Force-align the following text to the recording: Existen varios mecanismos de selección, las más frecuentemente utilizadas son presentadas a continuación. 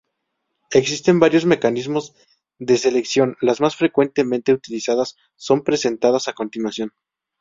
Existen 0.71 1.19
varios 1.19 1.45
mecanismos 1.45 2.15
de 2.57 2.75
selección, 2.79 3.37
las 3.39 3.61
más 3.61 3.75
frecuentemente 3.75 4.51
utilizadas 4.51 5.15
son 5.35 5.63
presentadas 5.63 6.27
a 6.27 6.33
continuación. 6.33 6.91